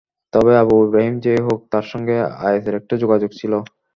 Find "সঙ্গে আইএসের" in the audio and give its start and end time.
1.91-2.75